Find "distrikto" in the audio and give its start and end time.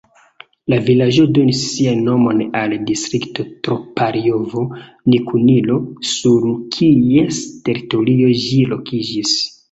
2.91-3.45